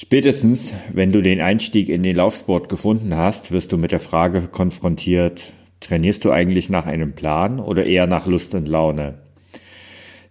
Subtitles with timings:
[0.00, 4.42] Spätestens, wenn du den Einstieg in den Laufsport gefunden hast, wirst du mit der Frage
[4.42, 9.18] konfrontiert, trainierst du eigentlich nach einem Plan oder eher nach Lust und Laune?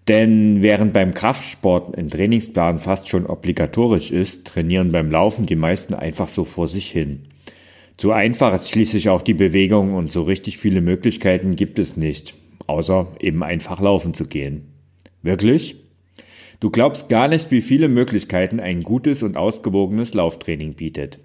[0.07, 5.93] Denn während beim Kraftsport ein Trainingsplan fast schon obligatorisch ist, trainieren beim Laufen die meisten
[5.93, 7.23] einfach so vor sich hin.
[7.97, 12.35] Zu einfach ist schließlich auch die Bewegung und so richtig viele Möglichkeiten gibt es nicht,
[12.67, 14.71] außer eben einfach laufen zu gehen.
[15.23, 15.86] Wirklich?
[16.59, 21.19] Du glaubst gar nicht, wie viele Möglichkeiten ein gutes und ausgewogenes Lauftraining bietet.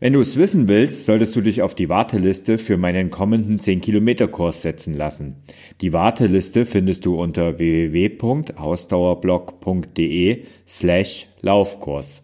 [0.00, 3.80] Wenn du es wissen willst, solltest du dich auf die Warteliste für meinen kommenden 10
[3.80, 5.36] Kilometer Kurs setzen lassen.
[5.80, 12.22] Die Warteliste findest du unter www.ausdauerblog.de slash Laufkurs.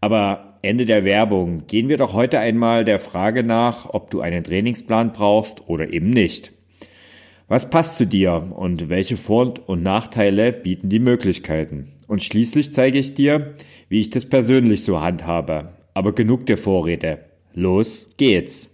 [0.00, 1.66] Aber Ende der Werbung.
[1.66, 6.10] Gehen wir doch heute einmal der Frage nach, ob du einen Trainingsplan brauchst oder eben
[6.10, 6.52] nicht.
[7.52, 11.92] Was passt zu dir und welche Vor- und Nachteile bieten die Möglichkeiten?
[12.08, 13.52] Und schließlich zeige ich dir,
[13.90, 15.74] wie ich das persönlich so handhabe.
[15.92, 17.18] Aber genug der Vorrede.
[17.52, 18.70] Los geht's!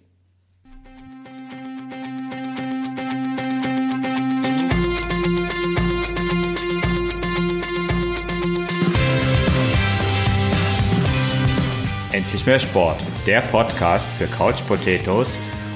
[12.12, 15.27] Endlich mehr Sport, der Podcast für Couch Potatoes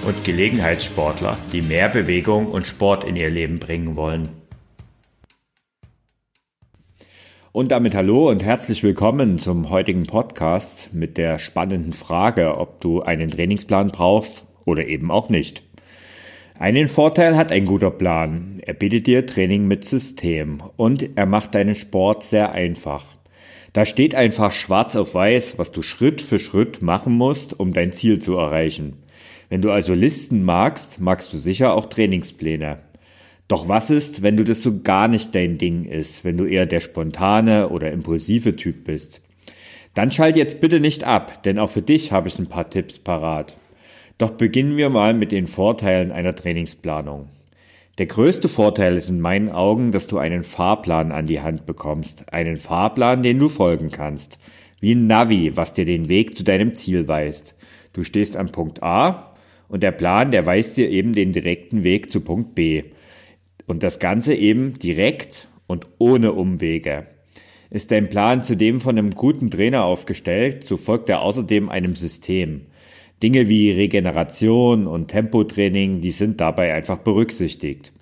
[0.05, 4.29] und Gelegenheitssportler, die mehr Bewegung und Sport in ihr Leben bringen wollen.
[7.53, 13.03] Und damit hallo und herzlich willkommen zum heutigen Podcast mit der spannenden Frage, ob du
[13.03, 15.65] einen Trainingsplan brauchst oder eben auch nicht.
[16.59, 18.61] Einen Vorteil hat ein guter Plan.
[18.65, 23.05] Er bietet dir Training mit System und er macht deinen Sport sehr einfach.
[23.73, 27.93] Da steht einfach schwarz auf weiß, was du Schritt für Schritt machen musst, um dein
[27.93, 29.03] Ziel zu erreichen.
[29.53, 32.79] Wenn du also Listen magst, magst du sicher auch Trainingspläne.
[33.49, 36.65] Doch was ist, wenn du das so gar nicht dein Ding ist, wenn du eher
[36.65, 39.21] der spontane oder impulsive Typ bist?
[39.93, 42.99] Dann schalt jetzt bitte nicht ab, denn auch für dich habe ich ein paar Tipps
[42.99, 43.59] parat.
[44.17, 47.29] Doch beginnen wir mal mit den Vorteilen einer Trainingsplanung.
[47.99, 52.33] Der größte Vorteil ist in meinen Augen, dass du einen Fahrplan an die Hand bekommst.
[52.33, 54.39] Einen Fahrplan, den du folgen kannst.
[54.81, 57.55] Wie ein Navi, was dir den Weg zu deinem Ziel weist.
[57.93, 59.29] Du stehst am Punkt A,
[59.73, 62.85] und der Plan, der weist dir eben den direkten Weg zu Punkt B.
[63.67, 67.07] Und das Ganze eben direkt und ohne Umwege.
[67.71, 72.67] Ist dein Plan zudem von einem guten Trainer aufgestellt, so folgt er außerdem einem System.
[73.23, 77.93] Dinge wie Regeneration und Tempotraining, die sind dabei einfach berücksichtigt.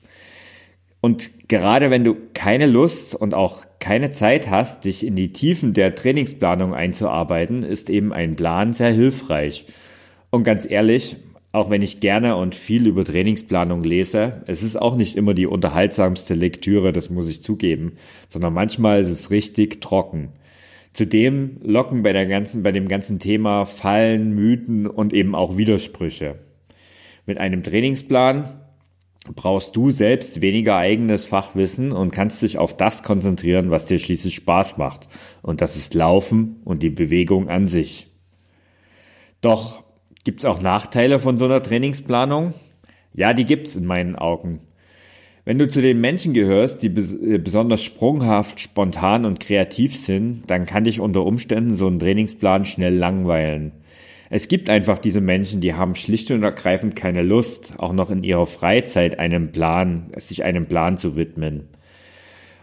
[1.01, 5.73] Und gerade wenn du keine Lust und auch keine Zeit hast, dich in die Tiefen
[5.73, 9.67] der Trainingsplanung einzuarbeiten, ist eben ein Plan sehr hilfreich.
[10.31, 11.17] Und ganz ehrlich,
[11.53, 15.47] auch wenn ich gerne und viel über Trainingsplanung lese, es ist auch nicht immer die
[15.47, 17.95] unterhaltsamste Lektüre, das muss ich zugeben,
[18.29, 20.31] sondern manchmal ist es richtig trocken.
[20.93, 26.39] Zudem locken bei der ganzen, bei dem ganzen Thema Fallen, Mythen und eben auch Widersprüche.
[27.27, 28.61] Mit einem Trainingsplan
[29.35, 34.35] brauchst du selbst weniger eigenes Fachwissen und kannst dich auf das konzentrieren, was dir schließlich
[34.37, 35.09] Spaß macht.
[35.43, 38.09] Und das ist Laufen und die Bewegung an sich.
[39.41, 39.85] Doch
[40.31, 42.55] Gibt es auch Nachteile von so einer Trainingsplanung?
[43.13, 44.61] Ja, die gibt's in meinen Augen.
[45.45, 50.67] Wenn du zu den Menschen gehörst, die äh, besonders sprunghaft, spontan und kreativ sind, dann
[50.67, 53.73] kann dich unter Umständen so ein Trainingsplan schnell langweilen.
[54.31, 58.23] Es gibt einfach diese Menschen, die haben schlicht und ergreifend keine Lust, auch noch in
[58.23, 61.71] ihrer Freizeit einem Plan, sich einem Plan zu widmen.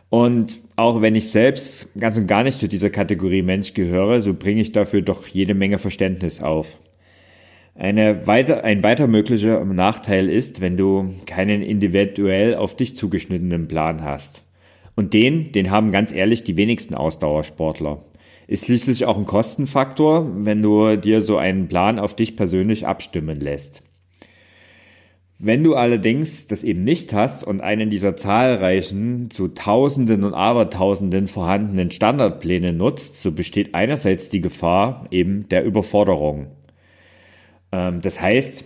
[0.10, 4.34] Und auch wenn ich selbst ganz und gar nicht zu dieser Kategorie Mensch gehöre, so
[4.34, 6.78] bringe ich dafür doch jede Menge Verständnis auf.
[7.78, 14.04] Eine weiter, ein weiter möglicher Nachteil ist, wenn du keinen individuell auf dich zugeschnittenen Plan
[14.04, 14.44] hast.
[14.96, 18.04] Und den, den haben ganz ehrlich die wenigsten Ausdauersportler.
[18.48, 23.40] Ist schließlich auch ein Kostenfaktor, wenn du dir so einen Plan auf dich persönlich abstimmen
[23.40, 23.84] lässt.
[25.38, 31.28] Wenn du allerdings das eben nicht hast und einen dieser zahlreichen, zu Tausenden und Abertausenden
[31.28, 36.48] vorhandenen Standardpläne nutzt, so besteht einerseits die Gefahr eben der Überforderung.
[37.72, 38.64] Ähm, das heißt,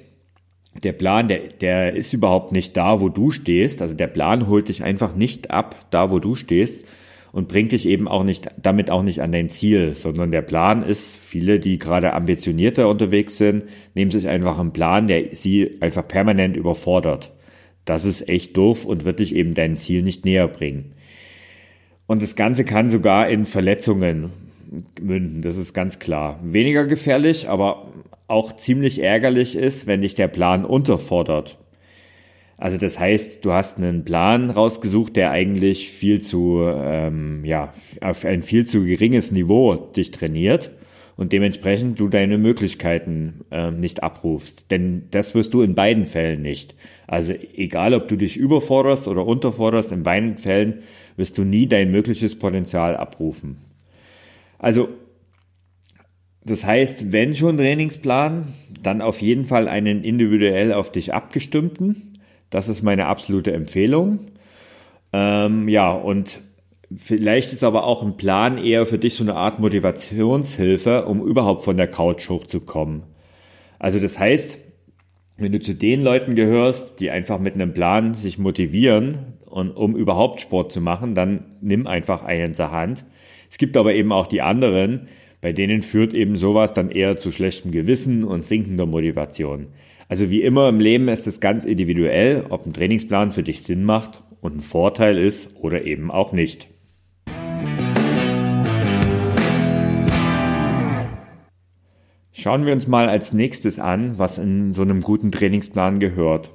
[0.84, 3.82] der Plan, der, der ist überhaupt nicht da, wo du stehst.
[3.82, 6.86] Also der Plan holt dich einfach nicht ab, da wo du stehst
[7.32, 10.84] und bringt dich eben auch nicht, damit auch nicht an dein Ziel, sondern der Plan
[10.84, 13.66] ist, viele, die gerade ambitionierter unterwegs sind,
[13.96, 17.32] nehmen sich einfach einen Plan, der sie einfach permanent überfordert.
[17.86, 20.94] Das ist echt doof und wird dich eben dein Ziel nicht näher bringen.
[22.06, 24.32] Und das Ganze kann sogar in Verletzungen
[25.02, 26.40] münden, das ist ganz klar.
[26.44, 27.92] Weniger gefährlich, aber
[28.32, 31.60] auch ziemlich ärgerlich ist, wenn dich der Plan unterfordert.
[32.58, 38.24] Also das heißt, du hast einen Plan rausgesucht, der eigentlich viel zu, ähm, ja, auf
[38.24, 40.72] ein viel zu geringes Niveau dich trainiert
[41.18, 44.70] und dementsprechend du deine Möglichkeiten äh, nicht abrufst.
[44.70, 46.76] Denn das wirst du in beiden Fällen nicht.
[47.08, 50.82] Also egal, ob du dich überforderst oder unterforderst, in beiden Fällen
[51.18, 53.58] wirst du nie dein mögliches Potenzial abrufen.
[54.60, 54.90] Also
[56.44, 62.12] das heißt, wenn schon Trainingsplan, dann auf jeden Fall einen individuell auf dich abgestimmten
[62.52, 64.28] das ist meine absolute Empfehlung.
[65.14, 66.42] Ähm, ja, und
[66.96, 71.64] vielleicht ist aber auch ein Plan eher für dich so eine Art Motivationshilfe, um überhaupt
[71.64, 73.04] von der Couch hochzukommen.
[73.80, 74.60] Also das heißt,
[75.38, 79.96] wenn du zu den Leuten gehörst, die einfach mit einem Plan sich motivieren und um
[79.96, 83.06] überhaupt Sport zu machen, dann nimm einfach einen zur Hand.
[83.50, 85.08] Es gibt aber eben auch die anderen,
[85.42, 89.68] bei denen führt eben sowas dann eher zu schlechtem Gewissen und sinkender Motivation.
[90.08, 93.84] Also wie immer im Leben ist es ganz individuell, ob ein Trainingsplan für dich Sinn
[93.84, 96.70] macht und ein Vorteil ist oder eben auch nicht.
[102.34, 106.54] Schauen wir uns mal als nächstes an, was in so einem guten Trainingsplan gehört.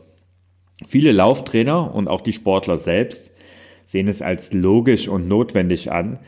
[0.87, 3.33] Viele Lauftrainer und auch die Sportler selbst
[3.85, 6.19] sehen es als logisch und notwendig an,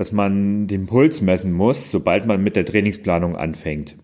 [0.00, 3.98] dass man den Puls messen muss, sobald man mit der Trainingsplanung anfängt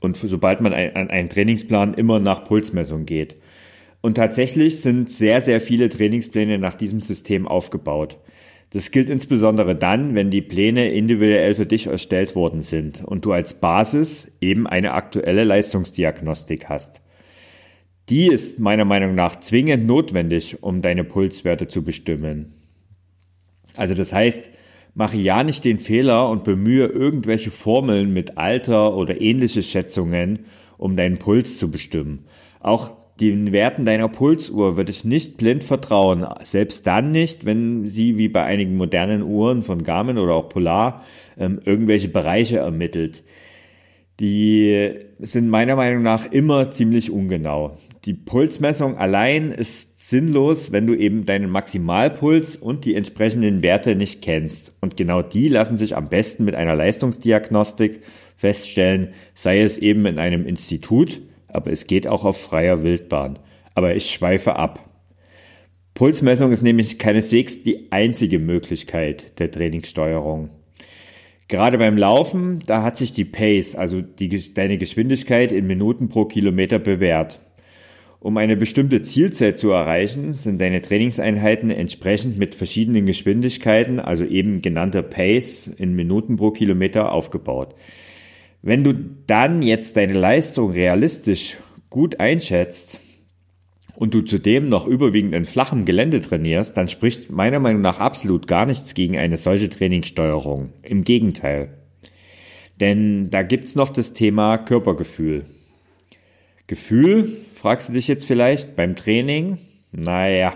[0.00, 3.36] und sobald man an einen Trainingsplan immer nach Pulsmessung geht.
[4.00, 8.18] Und tatsächlich sind sehr, sehr viele Trainingspläne nach diesem System aufgebaut.
[8.70, 13.32] Das gilt insbesondere dann, wenn die Pläne individuell für dich erstellt worden sind und du
[13.32, 17.02] als Basis eben eine aktuelle Leistungsdiagnostik hast.
[18.08, 22.54] Die ist meiner Meinung nach zwingend notwendig, um deine Pulswerte zu bestimmen.
[23.76, 24.50] Also das heißt,
[24.94, 30.40] mache ja nicht den Fehler und bemühe irgendwelche Formeln mit Alter oder ähnliche Schätzungen,
[30.78, 32.26] um deinen Puls zu bestimmen.
[32.60, 32.90] Auch
[33.20, 38.28] den Werten deiner Pulsuhr würde ich nicht blind vertrauen, selbst dann nicht, wenn sie wie
[38.28, 41.04] bei einigen modernen Uhren von Garmin oder auch Polar
[41.38, 43.22] ähm, irgendwelche Bereiche ermittelt.
[44.20, 47.76] Die sind meiner Meinung nach immer ziemlich ungenau.
[48.04, 54.22] Die Pulsmessung allein ist sinnlos, wenn du eben deinen Maximalpuls und die entsprechenden Werte nicht
[54.22, 54.74] kennst.
[54.80, 58.00] Und genau die lassen sich am besten mit einer Leistungsdiagnostik
[58.36, 63.38] feststellen, sei es eben in einem Institut, aber es geht auch auf freier Wildbahn.
[63.76, 64.90] Aber ich schweife ab.
[65.94, 70.50] Pulsmessung ist nämlich keineswegs die einzige Möglichkeit der Trainingssteuerung.
[71.46, 76.24] Gerade beim Laufen, da hat sich die Pace, also die, deine Geschwindigkeit in Minuten pro
[76.24, 77.38] Kilometer bewährt.
[78.22, 84.62] Um eine bestimmte Zielzeit zu erreichen, sind deine Trainingseinheiten entsprechend mit verschiedenen Geschwindigkeiten, also eben
[84.62, 87.74] genannter Pace in Minuten pro Kilometer aufgebaut.
[88.62, 88.94] Wenn du
[89.26, 91.56] dann jetzt deine Leistung realistisch
[91.90, 93.00] gut einschätzt
[93.96, 98.46] und du zudem noch überwiegend in flachem Gelände trainierst, dann spricht meiner Meinung nach absolut
[98.46, 100.72] gar nichts gegen eine solche Trainingssteuerung.
[100.82, 101.76] Im Gegenteil.
[102.78, 105.44] Denn da gibt's noch das Thema Körpergefühl.
[106.68, 109.58] Gefühl fragst du dich jetzt vielleicht beim Training?
[109.92, 110.54] Naja,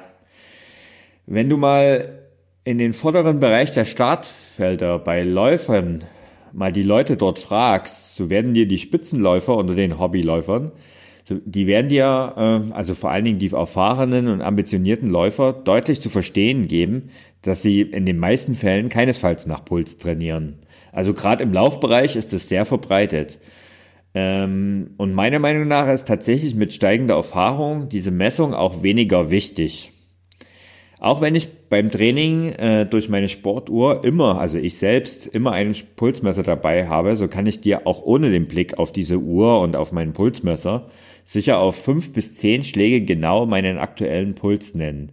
[1.26, 2.19] wenn du mal
[2.64, 6.03] in den vorderen Bereich der Startfelder bei Läufern
[6.53, 10.73] mal die Leute dort fragst, so werden dir die Spitzenläufer unter den Hobbyläufern,
[11.29, 16.08] die werden dir, äh, also vor allen Dingen die erfahrenen und ambitionierten Läufer, deutlich zu
[16.08, 17.11] verstehen geben,
[17.43, 20.58] dass sie in den meisten Fällen keinesfalls nach Puls trainieren.
[20.91, 23.39] Also gerade im Laufbereich ist es sehr verbreitet.
[24.19, 29.93] Ähm, und meiner Meinung nach ist tatsächlich mit steigender Erfahrung diese Messung auch weniger wichtig.
[30.99, 35.77] Auch wenn ich beim Training äh, durch meine Sportuhr immer, also ich selbst, immer einen
[35.96, 39.77] Pulsmesser dabei habe, so kann ich dir auch ohne den Blick auf diese Uhr und
[39.77, 40.87] auf meinen Pulsmesser
[41.27, 45.13] sicher auf fünf bis zehn Schläge genau meinen aktuellen Puls nennen.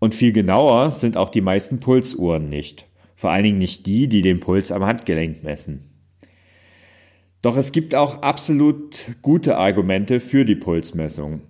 [0.00, 2.86] Und viel genauer sind auch die meisten Pulsuhren nicht.
[3.14, 5.93] Vor allen Dingen nicht die, die den Puls am Handgelenk messen.
[7.44, 11.42] Doch es gibt auch absolut gute Argumente für die Pulsmessung.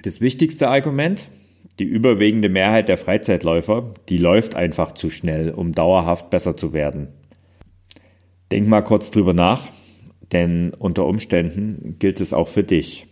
[0.00, 1.30] Das wichtigste Argument,
[1.78, 7.08] die überwiegende Mehrheit der Freizeitläufer, die läuft einfach zu schnell, um dauerhaft besser zu werden.
[8.50, 9.68] Denk mal kurz drüber nach,
[10.32, 13.06] denn unter Umständen gilt es auch für dich.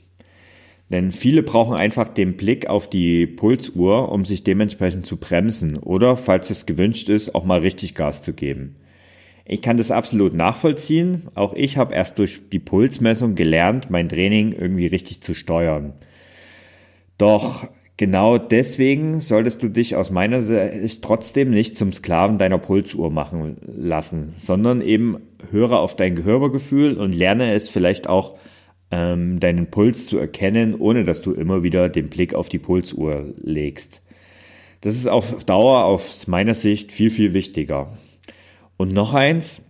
[0.88, 6.16] Denn viele brauchen einfach den Blick auf die Pulsuhr, um sich dementsprechend zu bremsen oder,
[6.16, 8.76] falls es gewünscht ist, auch mal richtig Gas zu geben.
[9.50, 11.28] Ich kann das absolut nachvollziehen.
[11.34, 15.94] Auch ich habe erst durch die Pulsmessung gelernt, mein Training irgendwie richtig zu steuern.
[17.16, 23.10] Doch genau deswegen solltest du dich aus meiner Sicht trotzdem nicht zum Sklaven deiner Pulsuhr
[23.10, 25.16] machen lassen, sondern eben
[25.50, 28.36] höre auf dein Gehörgefühl und lerne es vielleicht auch
[28.90, 33.32] ähm, deinen Puls zu erkennen, ohne dass du immer wieder den Blick auf die Pulsuhr
[33.42, 34.02] legst.
[34.82, 37.96] Das ist auf Dauer aus meiner Sicht viel, viel wichtiger.
[38.78, 39.60] Und noch eins,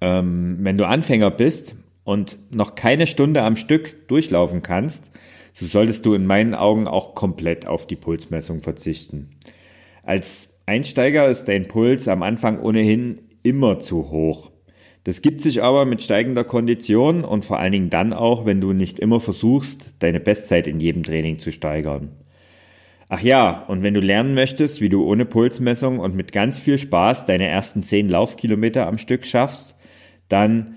[0.00, 5.10] ähm, wenn du Anfänger bist und noch keine Stunde am Stück durchlaufen kannst,
[5.52, 9.30] so solltest du in meinen Augen auch komplett auf die Pulsmessung verzichten.
[10.02, 14.50] Als Einsteiger ist dein Puls am Anfang ohnehin immer zu hoch.
[15.04, 18.72] Das gibt sich aber mit steigender Kondition und vor allen Dingen dann auch, wenn du
[18.72, 22.10] nicht immer versuchst, deine Bestzeit in jedem Training zu steigern.
[23.08, 26.78] Ach ja, und wenn du lernen möchtest, wie du ohne Pulsmessung und mit ganz viel
[26.78, 29.76] Spaß deine ersten 10 Laufkilometer am Stück schaffst,
[30.28, 30.76] dann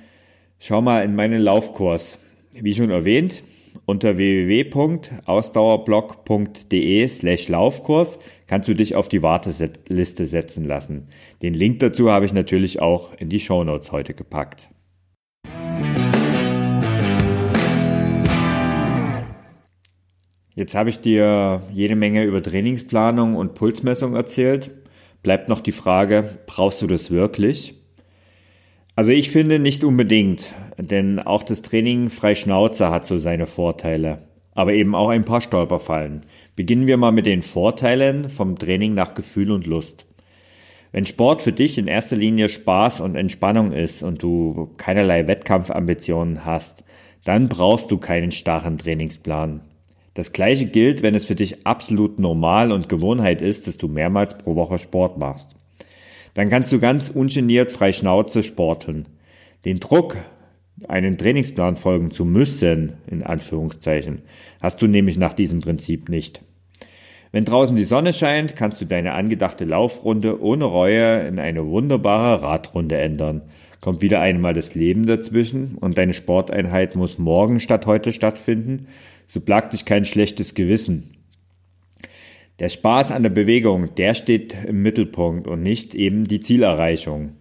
[0.60, 2.20] schau mal in meinen Laufkurs.
[2.54, 3.44] Wie schon erwähnt,
[3.86, 11.08] unter www.ausdauerblock.de slash Laufkurs kannst du dich auf die Warteliste setzen lassen.
[11.42, 14.68] Den Link dazu habe ich natürlich auch in die Show Notes heute gepackt.
[20.58, 24.72] Jetzt habe ich dir jede Menge über Trainingsplanung und Pulsmessung erzählt.
[25.22, 27.76] Bleibt noch die Frage, brauchst du das wirklich?
[28.96, 34.24] Also ich finde nicht unbedingt, denn auch das Training frei Schnauze hat so seine Vorteile,
[34.56, 36.22] aber eben auch ein paar Stolperfallen.
[36.56, 40.08] Beginnen wir mal mit den Vorteilen vom Training nach Gefühl und Lust.
[40.92, 46.46] Wenn Sport für dich in erster Linie Spaß und Entspannung ist und du keinerlei Wettkampfambitionen
[46.46, 46.84] hast,
[47.26, 49.62] dann brauchst du keinen starren Trainingsplan.
[50.18, 54.36] Das gleiche gilt, wenn es für dich absolut normal und Gewohnheit ist, dass du mehrmals
[54.36, 55.56] pro Woche Sport machst.
[56.34, 59.06] Dann kannst du ganz ungeniert frei Schnauze sporteln.
[59.64, 60.18] Den Druck,
[60.88, 64.24] einen Trainingsplan folgen zu müssen, in Anführungszeichen,
[64.60, 66.42] hast du nämlich nach diesem Prinzip nicht.
[67.32, 72.42] Wenn draußen die Sonne scheint, kannst du deine angedachte Laufrunde ohne Reue in eine wunderbare
[72.42, 73.44] Radrunde ändern.
[73.82, 78.88] Kommt wieder einmal das Leben dazwischen und deine Sporteinheit muss morgen statt heute stattfinden,
[79.28, 81.18] so plagt dich kein schlechtes Gewissen.
[82.60, 87.34] Der Spaß an der Bewegung, der steht im Mittelpunkt und nicht eben die Zielerreichung.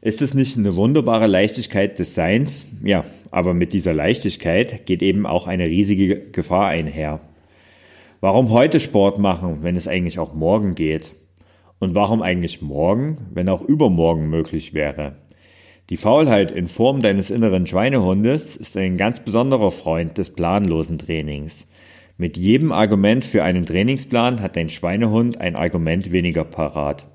[0.00, 2.66] Ist es nicht eine wunderbare Leichtigkeit des Seins?
[2.82, 7.20] Ja, aber mit dieser Leichtigkeit geht eben auch eine riesige Gefahr einher.
[8.20, 11.14] Warum heute Sport machen, wenn es eigentlich auch morgen geht?
[11.78, 15.16] Und warum eigentlich morgen, wenn auch übermorgen möglich wäre?
[15.90, 21.66] Die Faulheit in Form deines inneren Schweinehundes ist ein ganz besonderer Freund des planlosen Trainings.
[22.18, 27.06] Mit jedem Argument für einen Trainingsplan hat dein Schweinehund ein Argument weniger parat.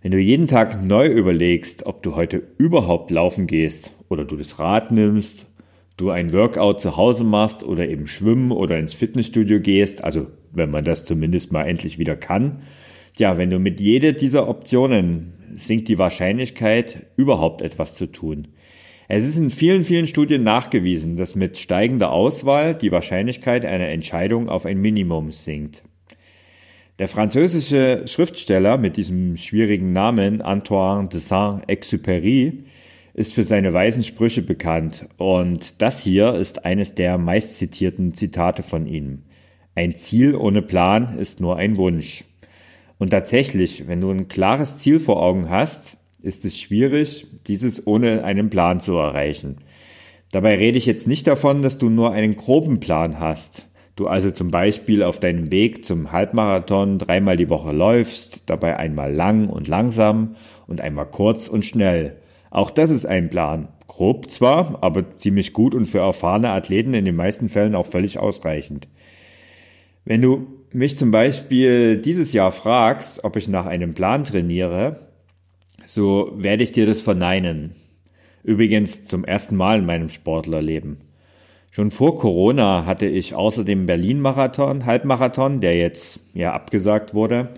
[0.00, 4.58] Wenn du jeden Tag neu überlegst, ob du heute überhaupt laufen gehst oder du das
[4.58, 5.46] Rad nimmst,
[5.96, 10.72] du ein Workout zu Hause machst oder eben schwimmen oder ins Fitnessstudio gehst, also wenn
[10.72, 12.62] man das zumindest mal endlich wieder kann,
[13.18, 18.48] ja, wenn du mit jeder dieser Optionen sinkt die Wahrscheinlichkeit, überhaupt etwas zu tun.
[19.08, 24.48] Es ist in vielen, vielen Studien nachgewiesen, dass mit steigender Auswahl die Wahrscheinlichkeit einer Entscheidung
[24.48, 25.82] auf ein Minimum sinkt.
[26.98, 32.64] Der französische Schriftsteller mit diesem schwierigen Namen Antoine de Saint-Exupéry
[33.14, 38.86] ist für seine weisen Sprüche bekannt und das hier ist eines der meistzitierten Zitate von
[38.86, 39.24] ihm.
[39.74, 42.24] Ein Ziel ohne Plan ist nur ein Wunsch.
[43.02, 48.22] Und tatsächlich, wenn du ein klares Ziel vor Augen hast, ist es schwierig, dieses ohne
[48.22, 49.56] einen Plan zu erreichen.
[50.30, 53.66] Dabei rede ich jetzt nicht davon, dass du nur einen groben Plan hast.
[53.96, 59.12] Du also zum Beispiel auf deinem Weg zum Halbmarathon dreimal die Woche läufst, dabei einmal
[59.12, 60.36] lang und langsam
[60.68, 62.18] und einmal kurz und schnell.
[62.52, 63.66] Auch das ist ein Plan.
[63.88, 68.20] Grob zwar, aber ziemlich gut und für erfahrene Athleten in den meisten Fällen auch völlig
[68.20, 68.86] ausreichend.
[70.04, 75.08] Wenn du mich zum Beispiel dieses Jahr fragst, ob ich nach einem Plan trainiere,
[75.84, 77.74] so werde ich dir das verneinen.
[78.42, 80.98] Übrigens zum ersten Mal in meinem Sportlerleben.
[81.70, 87.50] Schon vor Corona hatte ich außer dem Berlin-Marathon, Halbmarathon, der jetzt ja abgesagt wurde,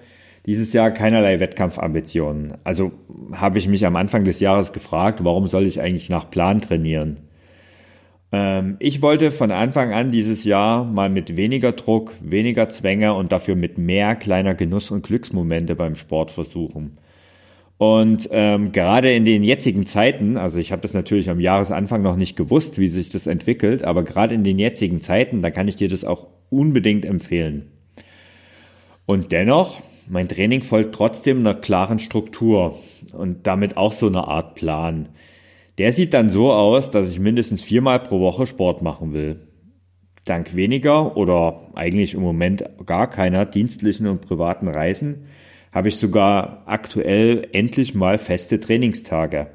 [0.46, 2.58] dieses Jahr keinerlei Wettkampfambitionen.
[2.62, 2.92] Also
[3.32, 7.18] habe ich mich am Anfang des Jahres gefragt, warum soll ich eigentlich nach Plan trainieren?
[8.34, 13.30] Ähm, ich wollte von Anfang an dieses Jahr mal mit weniger Druck, weniger Zwänge und
[13.30, 16.98] dafür mit mehr kleiner Genuss- und Glücksmomente beim Sport versuchen.
[17.78, 22.16] Und ähm, gerade in den jetzigen Zeiten, also ich habe das natürlich am Jahresanfang noch
[22.16, 25.76] nicht gewusst, wie sich das entwickelt, aber gerade in den jetzigen Zeiten, da kann ich
[25.76, 27.70] dir das auch unbedingt empfehlen.
[29.06, 32.80] Und dennoch, mein Training folgt trotzdem einer klaren Struktur
[33.16, 35.08] und damit auch so eine Art Plan.
[35.78, 39.48] Der sieht dann so aus, dass ich mindestens viermal pro Woche Sport machen will.
[40.24, 45.24] Dank weniger oder eigentlich im Moment gar keiner dienstlichen und privaten Reisen
[45.74, 49.48] habe ich sogar aktuell endlich mal feste Trainingstage.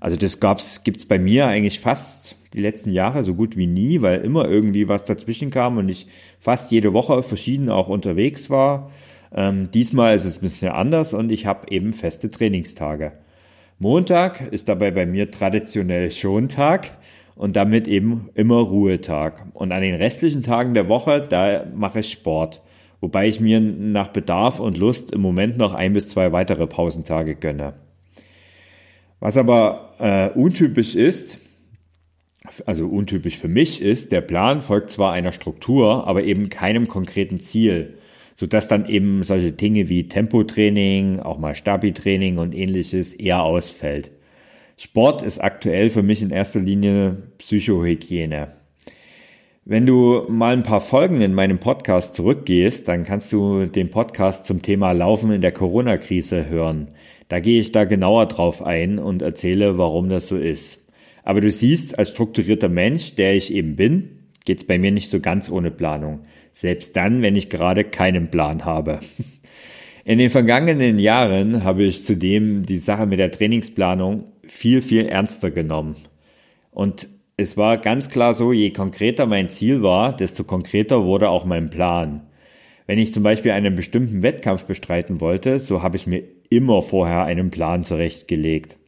[0.00, 4.00] Also das gab's, gibt's bei mir eigentlich fast die letzten Jahre so gut wie nie,
[4.00, 6.06] weil immer irgendwie was dazwischen kam und ich
[6.40, 8.90] fast jede Woche verschieden auch unterwegs war.
[9.34, 13.12] Ähm, diesmal ist es ein bisschen anders und ich habe eben feste Trainingstage.
[13.80, 16.98] Montag ist dabei bei mir traditionell Schontag
[17.36, 19.46] und damit eben immer Ruhetag.
[19.54, 22.60] Und an den restlichen Tagen der Woche, da mache ich Sport.
[23.00, 27.36] Wobei ich mir nach Bedarf und Lust im Moment noch ein bis zwei weitere Pausentage
[27.36, 27.74] gönne.
[29.20, 31.38] Was aber äh, untypisch ist,
[32.66, 37.38] also untypisch für mich ist, der Plan folgt zwar einer Struktur, aber eben keinem konkreten
[37.38, 37.97] Ziel,
[38.38, 44.12] sodass dann eben solche Dinge wie Tempotraining, auch mal Stabi-Training und ähnliches eher ausfällt.
[44.76, 48.52] Sport ist aktuell für mich in erster Linie Psychohygiene.
[49.64, 54.46] Wenn du mal ein paar Folgen in meinem Podcast zurückgehst, dann kannst du den Podcast
[54.46, 56.92] zum Thema Laufen in der Corona-Krise hören.
[57.26, 60.78] Da gehe ich da genauer drauf ein und erzähle, warum das so ist.
[61.24, 64.17] Aber du siehst, als strukturierter Mensch, der ich eben bin,
[64.48, 66.20] geht's bei mir nicht so ganz ohne Planung.
[66.52, 68.98] Selbst dann, wenn ich gerade keinen Plan habe.
[70.06, 75.50] In den vergangenen Jahren habe ich zudem die Sache mit der Trainingsplanung viel, viel ernster
[75.50, 75.96] genommen.
[76.70, 81.44] Und es war ganz klar so, je konkreter mein Ziel war, desto konkreter wurde auch
[81.44, 82.22] mein Plan.
[82.86, 87.24] Wenn ich zum Beispiel einen bestimmten Wettkampf bestreiten wollte, so habe ich mir immer vorher
[87.24, 88.78] einen Plan zurechtgelegt.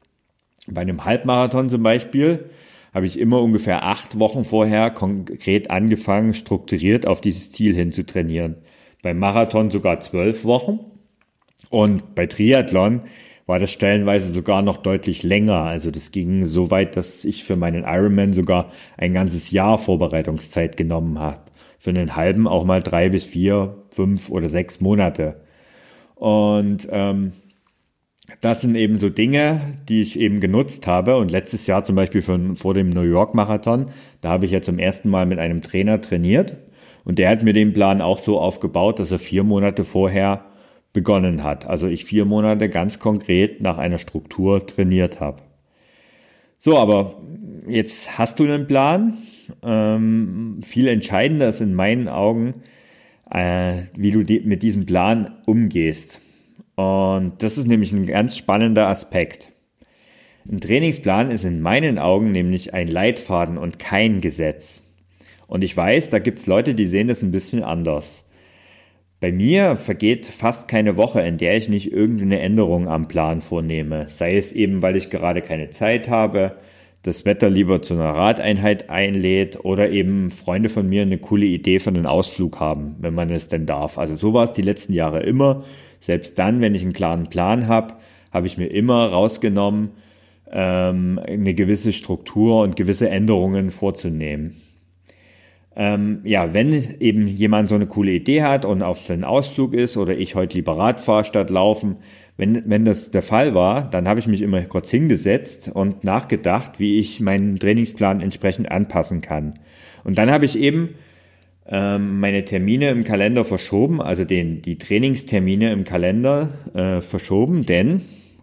[0.68, 2.48] Bei einem Halbmarathon zum Beispiel
[2.92, 8.04] habe ich immer ungefähr acht Wochen vorher konkret angefangen, strukturiert auf dieses Ziel hin zu
[8.04, 8.56] trainieren.
[9.02, 10.80] Beim Marathon sogar zwölf Wochen.
[11.70, 13.02] Und bei Triathlon
[13.46, 15.62] war das stellenweise sogar noch deutlich länger.
[15.62, 20.76] Also das ging so weit, dass ich für meinen Ironman sogar ein ganzes Jahr Vorbereitungszeit
[20.76, 21.40] genommen habe.
[21.78, 25.40] Für einen halben auch mal drei bis vier, fünf oder sechs Monate.
[26.14, 27.32] Und ähm,
[28.40, 31.16] das sind eben so Dinge, die ich eben genutzt habe.
[31.16, 33.86] Und letztes Jahr zum Beispiel von, vor dem New York Marathon,
[34.20, 36.56] da habe ich ja zum ersten Mal mit einem Trainer trainiert.
[37.04, 40.44] Und der hat mir den Plan auch so aufgebaut, dass er vier Monate vorher
[40.92, 41.66] begonnen hat.
[41.66, 45.42] Also ich vier Monate ganz konkret nach einer Struktur trainiert habe.
[46.58, 47.20] So, aber
[47.66, 49.18] jetzt hast du einen Plan.
[49.62, 52.62] Ähm, viel entscheidender ist in meinen Augen,
[53.30, 56.20] äh, wie du die, mit diesem Plan umgehst.
[56.80, 59.52] Und das ist nämlich ein ganz spannender Aspekt.
[60.50, 64.82] Ein Trainingsplan ist in meinen Augen nämlich ein Leitfaden und kein Gesetz.
[65.46, 68.24] Und ich weiß, da gibt es Leute, die sehen das ein bisschen anders.
[69.20, 74.08] Bei mir vergeht fast keine Woche, in der ich nicht irgendeine Änderung am Plan vornehme.
[74.08, 76.56] Sei es eben, weil ich gerade keine Zeit habe,
[77.02, 81.78] das Wetter lieber zu einer Radeinheit einlädt oder eben Freunde von mir eine coole Idee
[81.78, 83.96] für einen Ausflug haben, wenn man es denn darf.
[83.96, 85.62] Also so war es die letzten Jahre immer.
[86.00, 87.94] Selbst dann, wenn ich einen klaren Plan habe,
[88.32, 89.90] habe ich mir immer rausgenommen,
[90.50, 94.60] ähm, eine gewisse Struktur und gewisse Änderungen vorzunehmen.
[95.76, 99.96] Ähm, ja, wenn eben jemand so eine coole Idee hat und auf einen Ausflug ist
[99.96, 101.96] oder ich heute lieber Rad fahre statt laufen,
[102.40, 106.80] wenn, wenn das der Fall war, dann habe ich mich immer kurz hingesetzt und nachgedacht,
[106.80, 109.58] wie ich meinen Trainingsplan entsprechend anpassen kann.
[110.04, 110.94] Und dann habe ich eben
[111.68, 118.00] ähm, meine Termine im Kalender verschoben, also den, die Trainingstermine im Kalender äh, verschoben, denn,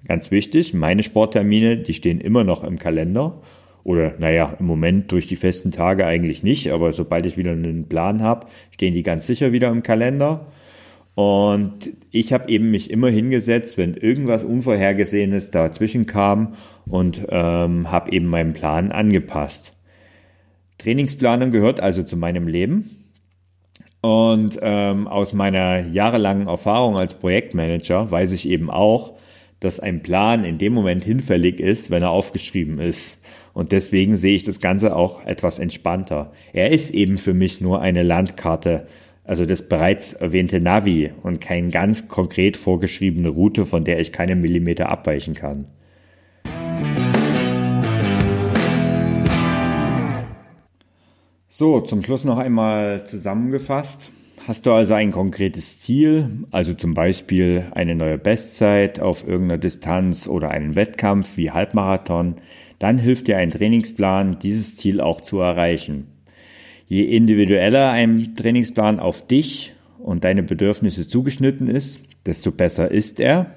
[0.07, 3.41] ganz wichtig, meine Sporttermine, die stehen immer noch im Kalender.
[3.83, 7.87] Oder naja, im Moment durch die festen Tage eigentlich nicht, aber sobald ich wieder einen
[7.87, 10.45] Plan habe, stehen die ganz sicher wieder im Kalender.
[11.17, 16.53] Und ich habe eben mich immer hingesetzt, wenn irgendwas Unvorhergesehenes dazwischen kam
[16.85, 19.73] und ähm, habe eben meinen Plan angepasst.
[20.77, 23.03] Trainingsplanung gehört also zu meinem Leben.
[24.01, 29.15] Und ähm, aus meiner jahrelangen Erfahrung als Projektmanager weiß ich eben auch,
[29.59, 33.17] dass ein Plan in dem Moment hinfällig ist, wenn er aufgeschrieben ist.
[33.53, 36.31] Und deswegen sehe ich das Ganze auch etwas entspannter.
[36.53, 38.85] Er ist eben für mich nur eine Landkarte
[39.27, 44.35] also das bereits erwähnte Navi und keine ganz konkret vorgeschriebene Route, von der ich keine
[44.35, 45.65] Millimeter abweichen kann.
[51.49, 54.11] So, zum Schluss noch einmal zusammengefasst.
[54.47, 60.27] Hast du also ein konkretes Ziel, also zum Beispiel eine neue Bestzeit auf irgendeiner Distanz
[60.27, 62.35] oder einen Wettkampf wie Halbmarathon,
[62.79, 66.16] dann hilft dir ein Trainingsplan, dieses Ziel auch zu erreichen.
[66.89, 73.51] Je individueller ein Trainingsplan auf dich und deine Bedürfnisse zugeschnitten ist, desto besser ist er.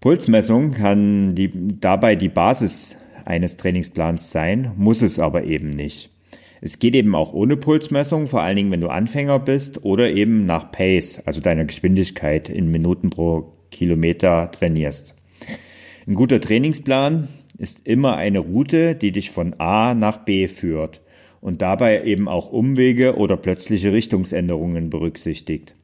[0.00, 6.10] Pulsmessung kann die, dabei die Basis eines Trainingsplans sein, muss es aber eben nicht.
[6.60, 10.44] Es geht eben auch ohne Pulsmessung, vor allen Dingen, wenn du Anfänger bist oder eben
[10.44, 15.14] nach Pace, also deiner Geschwindigkeit in Minuten pro Kilometer trainierst.
[16.06, 21.00] Ein guter Trainingsplan ist immer eine Route, die dich von A nach B führt
[21.46, 25.76] und dabei eben auch Umwege oder plötzliche Richtungsänderungen berücksichtigt.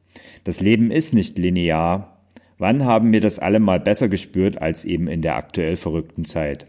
[0.43, 2.17] Das Leben ist nicht linear.
[2.57, 6.67] Wann haben wir das alle mal besser gespürt als eben in der aktuell verrückten Zeit?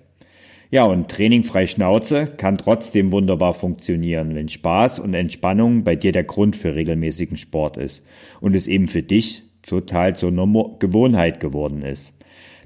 [0.70, 6.12] Ja, und Training frei Schnauze kann trotzdem wunderbar funktionieren, wenn Spaß und Entspannung bei dir
[6.12, 8.04] der Grund für regelmäßigen Sport ist
[8.40, 10.30] und es eben für dich total zur
[10.78, 12.12] Gewohnheit geworden ist.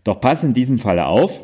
[0.05, 1.41] Doch pass in diesem Falle auf,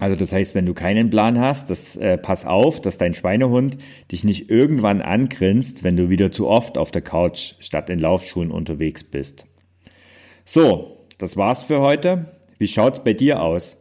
[0.00, 3.78] also das heißt, wenn du keinen Plan hast, das, äh, pass auf, dass dein Schweinehund
[4.10, 8.50] dich nicht irgendwann angrinst, wenn du wieder zu oft auf der Couch statt in Laufschuhen
[8.50, 9.46] unterwegs bist.
[10.44, 12.26] So, das war's für heute.
[12.58, 13.76] Wie schaut's bei dir aus?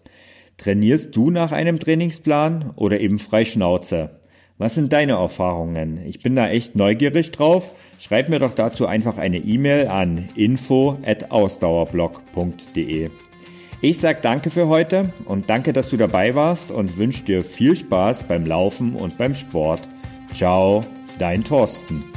[0.58, 4.20] Trainierst du nach einem Trainingsplan oder eben frei Schnauze?
[4.60, 6.06] Was sind deine Erfahrungen?
[6.06, 7.72] Ich bin da echt neugierig drauf.
[7.98, 13.10] Schreib mir doch dazu einfach eine E-Mail an info@ausdauerblog.de.
[13.86, 17.76] Ich sag danke für heute und danke, dass du dabei warst und wünsche dir viel
[17.76, 19.90] Spaß beim Laufen und beim Sport.
[20.34, 20.86] Ciao,
[21.20, 22.13] dein Thorsten.